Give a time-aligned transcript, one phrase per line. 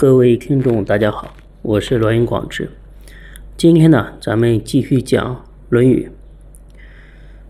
[0.00, 2.70] 各位听众，大家好，我是罗云广志。
[3.56, 5.34] 今天呢，咱们继续讲
[5.70, 6.08] 《论语》。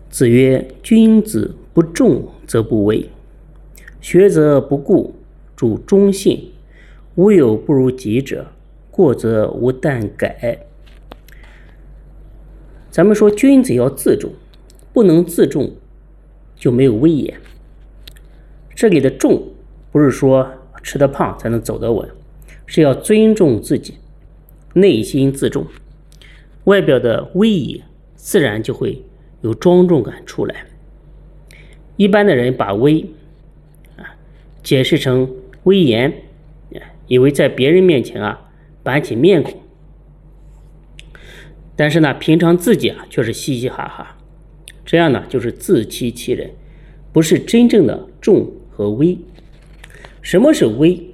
[0.09, 3.07] 子曰：“君子不重则不威，
[4.01, 5.13] 学则不固，
[5.55, 6.51] 主忠信，
[7.13, 8.47] 无有不如己者，
[8.89, 10.65] 过则无惮改。”
[12.89, 14.31] 咱们说，君子要自重，
[14.91, 15.71] 不能自重
[16.55, 17.39] 就没有威严。
[18.73, 19.49] 这里的“重”
[19.93, 20.49] 不是说
[20.81, 22.09] 吃得胖才能走得稳。
[22.71, 23.95] 是要尊重自己，
[24.75, 25.65] 内心自重，
[26.65, 27.81] 外表的威仪
[28.13, 29.03] 自然就会
[29.41, 30.67] 有庄重感出来。
[31.97, 33.07] 一般的人把威
[33.97, 34.13] 啊
[34.61, 35.33] 解释成
[35.63, 36.13] 威严，
[37.07, 38.51] 以为在别人面前啊
[38.83, 39.59] 板起面孔，
[41.75, 44.17] 但是呢，平常自己啊却是嘻嘻哈哈，
[44.85, 46.51] 这样呢就是自欺欺人，
[47.11, 49.17] 不是真正的重和威。
[50.21, 51.08] 什么是威？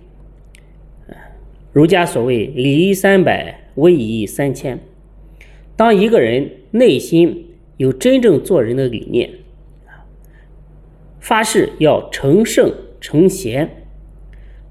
[1.76, 4.80] 儒家所谓“礼仪三百，威仪三千”。
[5.76, 9.30] 当一个人内心有真正做人的理念，
[11.20, 13.84] 发誓要成圣成贤，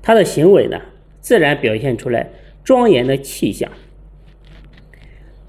[0.00, 0.80] 他的行为呢，
[1.20, 2.30] 自然表现出来
[2.64, 3.70] 庄严的气象。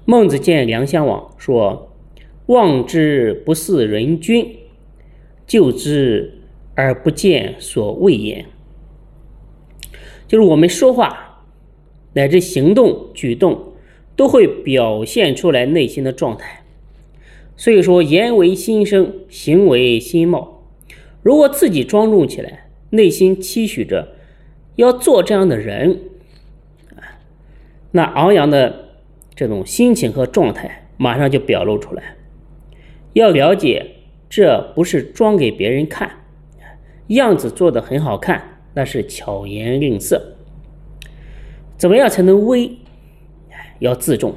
[0.04, 1.90] 孟子见梁襄王说
[2.48, 4.58] ：“望之不似人君，
[5.46, 6.42] 就之
[6.74, 8.44] 而不见所谓焉。”
[10.28, 11.22] 就是我们说话。
[12.16, 13.74] 乃至行动举动
[14.16, 16.62] 都会表现出来内心的状态，
[17.58, 20.62] 所以说言为心声，行为心貌。
[21.22, 24.14] 如果自己庄重起来，内心期许着
[24.76, 26.00] 要做这样的人，
[27.90, 28.86] 那昂扬的
[29.34, 32.16] 这种心情和状态马上就表露出来。
[33.12, 33.90] 要了解，
[34.30, 36.10] 这不是装给别人看，
[37.08, 40.35] 样子做的很好看，那是巧言令色。
[41.76, 42.70] 怎么样才能威？
[43.78, 44.34] 要自重，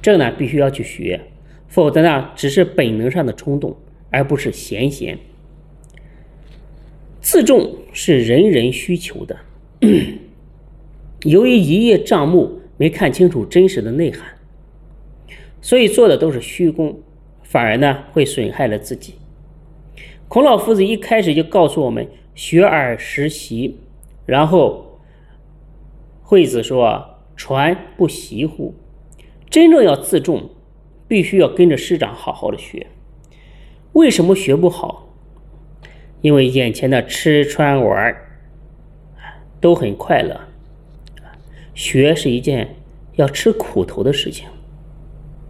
[0.00, 1.20] 这个呢必须要去学，
[1.66, 3.76] 否则呢只是本能上的冲动，
[4.10, 5.18] 而不是贤贤。
[7.20, 9.36] 自重是人人需求的，
[11.24, 14.24] 由于一叶障目，没看清楚真实的内涵，
[15.60, 17.00] 所以做的都是虚功，
[17.42, 19.14] 反而呢会损害了自己。
[20.28, 22.06] 孔老夫子一开始就告诉我们：
[22.36, 23.78] 学而时习，
[24.24, 24.84] 然后。
[26.30, 28.74] 惠子说：“传不习乎？
[29.48, 30.50] 真正要自重，
[31.08, 32.88] 必须要跟着师长好好的学。
[33.94, 35.08] 为什么学不好？
[36.20, 38.14] 因为眼前的吃穿玩
[39.58, 40.38] 都很快乐，
[41.72, 42.76] 学是一件
[43.14, 44.46] 要吃苦头的事情，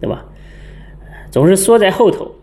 [0.00, 0.26] 对吧？
[1.28, 2.36] 总是缩在后头，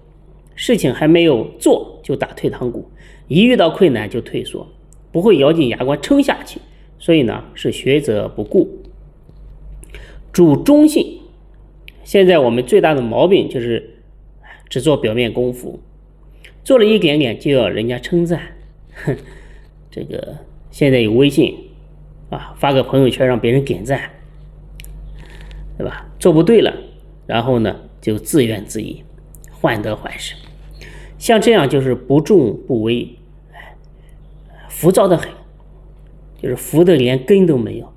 [0.55, 2.91] 事情还没有做就打退堂鼓，
[3.29, 4.67] 一遇到困难就退缩，
[5.13, 6.59] 不会咬紧牙关撑下去。”
[7.05, 8.81] 所以呢，是学则不固，
[10.31, 11.21] 主忠信。
[12.03, 14.01] 现在我们最大的毛病就是
[14.67, 15.79] 只做表面功夫，
[16.63, 18.41] 做了一点点就要人家称赞。
[19.05, 19.15] 哼，
[19.91, 20.35] 这个
[20.71, 21.55] 现在有微信
[22.31, 24.09] 啊，发个朋友圈让别人点赞，
[25.77, 26.07] 对吧？
[26.17, 26.75] 做不对了，
[27.27, 29.03] 然后呢就自怨自艾，
[29.51, 30.33] 患得患失。
[31.19, 33.07] 像这样就是不重不微，
[34.69, 35.29] 浮躁的很。
[36.41, 37.93] 就是浮的连根都没有，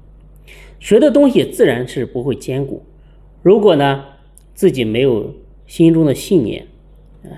[0.78, 2.84] 学的东西自然是不会坚固。
[3.42, 4.04] 如果呢
[4.54, 5.34] 自己没有
[5.66, 6.66] 心中的信念，
[7.24, 7.30] 啊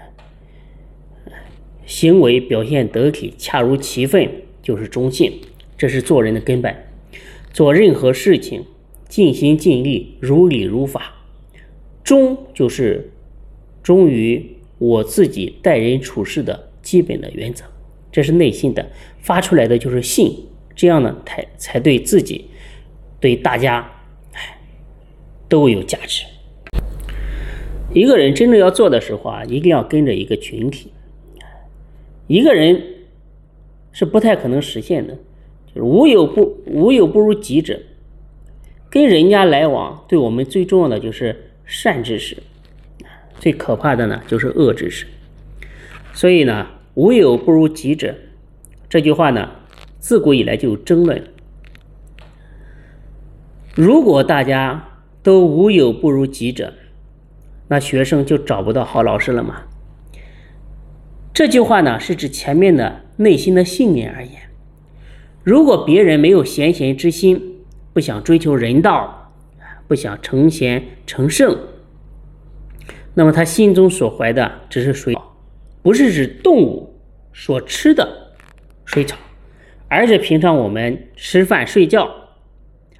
[1.85, 4.31] 行为表现得体，恰如其分，
[4.63, 5.33] 就是忠信，
[5.77, 6.75] 这是做人的根本。
[7.53, 8.65] 做任何事情
[9.09, 11.15] 尽心尽力，如理如法，
[12.05, 13.11] 忠就是
[13.83, 17.65] 忠于我自己待人处事的基本的原则，
[18.13, 20.47] 这是内心的，发出来的就是信。
[20.81, 22.49] 这样呢，才才对自己、
[23.21, 23.87] 对大家，
[24.33, 24.59] 哎
[25.47, 26.25] 都有价值。
[27.93, 30.91] 一个人真正要做的时候啊，一定要跟着一个群体。
[32.29, 32.83] 一个人
[33.93, 35.15] 是不太可能实现的，
[35.67, 37.79] 就是无有不无有不如己者。
[38.89, 42.39] 跟人家来往，对我们最重要的就是善知识，
[43.39, 45.07] 最可怕的呢就是恶知识。
[46.15, 48.15] 所以呢，无有不如己者
[48.89, 49.60] 这句话呢。
[50.01, 51.23] 自古以来就有争论。
[53.77, 56.73] 如果大家都无有不如己者，
[57.69, 59.63] 那学生就找不到好老师了吗？
[61.33, 64.51] 这句话呢，是指前面的内心的信念而言。
[65.45, 67.61] 如果别人没有贤贤之心，
[67.93, 69.33] 不想追求人道，
[69.87, 71.57] 不想成贤成圣，
[73.15, 75.17] 那么他心中所怀的只是水，
[75.83, 77.01] 不是指动物
[77.33, 78.33] 所吃的
[78.85, 79.17] 水草。
[79.91, 82.09] 而是平常我们吃饭睡觉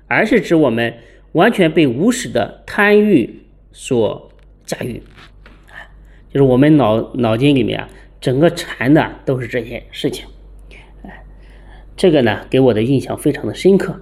[0.09, 0.93] 而是指我们
[1.33, 4.33] 完全被无始的贪欲所
[4.67, 5.01] 驾驭，
[6.29, 7.89] 就是我们脑脑筋里面啊，
[8.21, 10.27] 整个缠的都是这些事情。
[11.97, 14.01] 这个呢，给我的印象非常的深刻。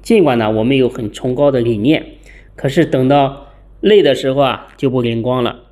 [0.00, 2.06] 尽管呢，我们有很崇高的理念，
[2.54, 3.48] 可是等到
[3.80, 5.64] 累的时候啊，就不灵光了，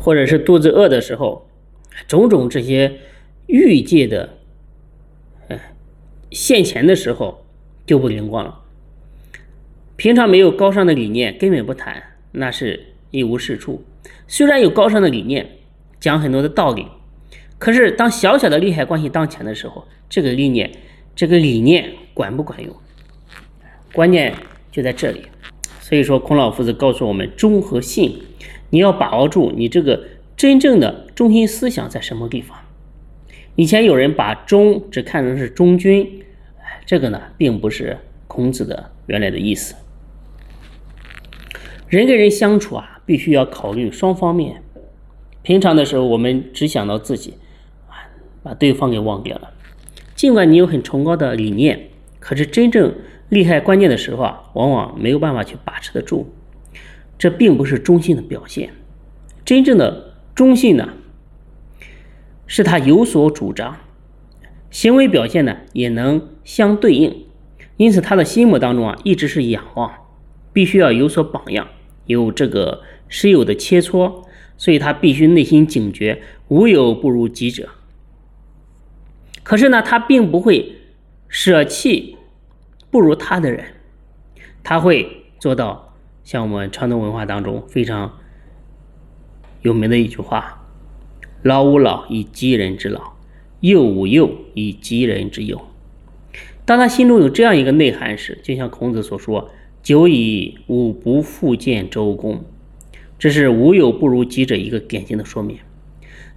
[0.00, 1.50] 或者是肚子饿的时候，
[2.08, 3.00] 种种这些
[3.46, 4.38] 欲界的，
[5.48, 5.74] 哎，
[6.30, 7.44] 现钱的时候
[7.86, 8.60] 就不灵光了。
[9.96, 12.02] 平常没有高尚的理念，根本不谈，
[12.32, 13.84] 那是一无是处。
[14.26, 15.48] 虽然有高尚的理念，
[16.00, 16.86] 讲很多的道理，
[17.58, 20.70] 可是当小小的利害关系当前的时候，这个理念，
[21.14, 22.74] 这个理念管不管用？
[23.92, 24.34] 关键
[24.72, 25.22] 就在这里。
[25.80, 28.18] 所以说，孔老夫子告诉我们：忠和信，
[28.70, 30.02] 你要把握住你这个
[30.36, 32.58] 真正的中心思想在什么地方。
[33.56, 36.24] 以前有人把忠只看成是忠君，
[36.84, 39.76] 这个呢，并不是孔子的原来的意思。
[41.88, 44.60] 人跟人相处啊，必须要考虑双方面。
[45.42, 47.34] 平常的时候，我们只想到自己，
[47.86, 48.10] 啊，
[48.42, 49.52] 把对方给忘掉了。
[50.16, 52.92] 尽管你有很崇高的理念，可是真正
[53.28, 56.34] 利害关键的时候啊，往往没有办法去把持得住。
[57.16, 58.70] 这并不是忠信的表现。
[59.44, 60.88] 真正的忠信呢，
[62.46, 63.76] 是他有所主张，
[64.70, 67.26] 行为表现呢也能相对应。
[67.76, 69.92] 因此，他的心目当中啊，一直是仰望，
[70.52, 71.68] 必须要有所榜样。
[72.06, 74.24] 有这个师友的切磋，
[74.56, 77.70] 所以他必须内心警觉，无有不如己者。
[79.42, 80.76] 可是呢，他并不会
[81.28, 82.16] 舍弃
[82.90, 83.64] 不如他的人，
[84.62, 88.18] 他会做到像我们传统文化当中非常
[89.62, 90.63] 有名的一句话
[91.44, 93.12] ：“老吾老以及人之老，
[93.60, 95.60] 幼吾幼以及人之幼。”
[96.64, 99.50] 当他心中有这样一个内涵时，就像孔子所说。
[99.82, 102.42] 久矣，吾不复见周公。
[103.18, 105.58] 这是无有不如己者一个典型的说明。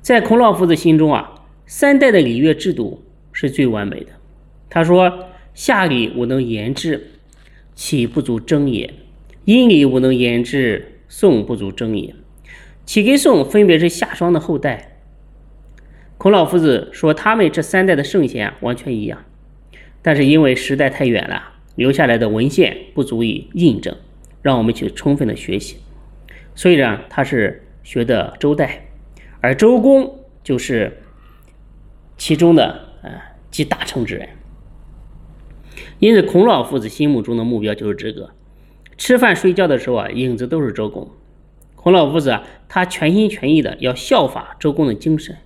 [0.01, 4.07] 在孔老夫子心中啊，三代的礼乐制度是最完美的。
[4.69, 7.11] 他说：“夏礼吾能言之，
[7.73, 8.93] 岂不足争也？
[9.45, 12.13] 殷礼吾能言之，宋不足争也。”
[12.85, 14.96] 启跟宋分别是夏商的后代。
[16.17, 19.23] 孔老夫子说，他们这三代的圣贤完全一样，
[20.01, 21.53] 但是因为时代太远了。
[21.75, 23.95] 留下来的文献不足以印证，
[24.41, 25.77] 让我们去充分的学习。
[26.55, 28.87] 所以呢他是学的周代，
[29.41, 31.03] 而周公就是
[32.17, 34.27] 其中的啊集大成之人。
[35.99, 38.31] 因此，孔老夫子心目中的目标就是这个。
[38.97, 41.11] 吃饭睡觉的时候啊，影子都是周公。
[41.75, 45.37] 孔老夫子啊，他全心全意的要效法周公的精神，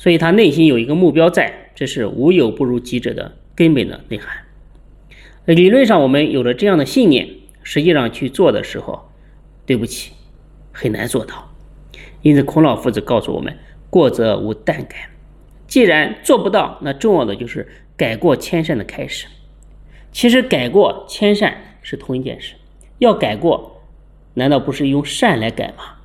[0.00, 4.34] 所以他内心有一个目标在，这是无有不如己者的根本的内涵。
[5.44, 7.28] 理论上，我们有了这样的信念，
[7.62, 9.10] 实际上去做的时候，
[9.66, 10.12] 对不起，
[10.72, 11.54] 很难做到。
[12.22, 13.58] 因此，孔老夫子告诉我们
[13.90, 15.10] ：“过则无惮改。”
[15.68, 19.26] 既然做不到，那重要的就是改过迁善的开始。
[20.12, 22.54] 其实，改过迁善是同一件事。
[22.96, 23.82] 要改过，
[24.32, 25.98] 难道不是用善来改吗？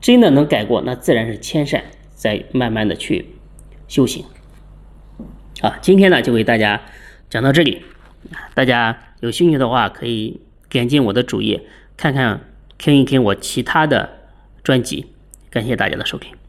[0.00, 1.82] 真的能改过，那自然是迁善，
[2.20, 3.24] 再慢慢的去
[3.88, 4.22] 修行。
[5.62, 6.82] 好，今天呢，就给大家
[7.30, 7.82] 讲到这里。
[8.52, 11.62] 大家有兴趣的话，可以点进我的主页
[11.96, 12.42] 看看，
[12.76, 14.18] 听一听我其他的
[14.62, 15.06] 专辑。
[15.48, 16.39] 感谢大家的收听。